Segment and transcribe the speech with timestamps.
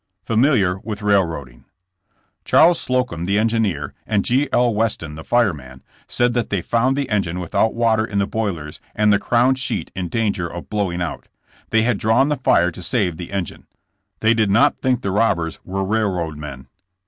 [0.23, 1.63] FAMILIAR WITH RAILROADING.
[2.43, 4.49] Charles Slocum, the engineer, and G.
[4.51, 4.73] L.
[4.73, 9.13] Weston, the fireman, said that they found the engine without water in the boilers and
[9.13, 11.27] the crown sheet in danger of blowing out.
[11.69, 13.67] They had drawn the fire to save the engine.
[14.21, 16.65] They did not think the robbers were railroad men.